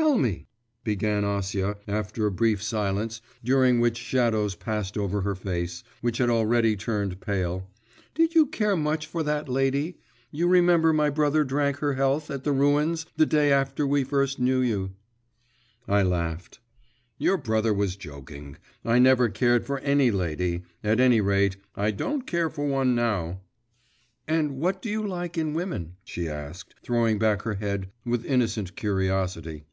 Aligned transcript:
'Tell 0.00 0.16
me,' 0.16 0.46
began 0.84 1.24
Acia, 1.24 1.76
after 1.88 2.24
a 2.24 2.30
brief 2.30 2.62
silence 2.62 3.20
during 3.42 3.80
which 3.80 3.96
shadows 3.96 4.54
passed 4.54 4.96
over 4.96 5.22
her 5.22 5.34
face, 5.34 5.82
which 6.02 6.18
had 6.18 6.30
already 6.30 6.76
turned 6.76 7.20
pale, 7.20 7.68
'did 8.14 8.32
you 8.32 8.46
care 8.46 8.76
much 8.76 9.08
for 9.08 9.24
that 9.24 9.48
lady?… 9.48 9.98
You 10.30 10.46
remember 10.46 10.92
my 10.92 11.10
brother 11.10 11.42
drank 11.42 11.78
her 11.78 11.94
health 11.94 12.30
at 12.30 12.44
the 12.44 12.52
ruins 12.52 13.06
the 13.16 13.26
day 13.26 13.50
after 13.50 13.84
we 13.84 14.04
first 14.04 14.38
knew 14.38 14.60
you.' 14.60 14.92
I 15.88 16.02
laughed. 16.04 16.60
'Your 17.16 17.36
brother 17.38 17.74
was 17.74 17.96
joking. 17.96 18.56
I 18.84 19.00
never 19.00 19.28
cared 19.28 19.66
for 19.66 19.80
any 19.80 20.12
lady; 20.12 20.62
at 20.84 21.00
any 21.00 21.20
rate, 21.20 21.56
I 21.74 21.90
don't 21.90 22.24
care 22.24 22.50
for 22.50 22.64
one 22.68 22.94
now.' 22.94 23.40
'And 24.28 24.58
what 24.58 24.80
do 24.80 24.88
you 24.90 25.04
like 25.04 25.36
in 25.36 25.54
women?' 25.54 25.96
she 26.04 26.28
asked, 26.28 26.74
throwing 26.84 27.18
back 27.18 27.42
her 27.42 27.54
head 27.54 27.90
with 28.04 28.24
innocent 28.24 28.76
curiosity. 28.76 29.64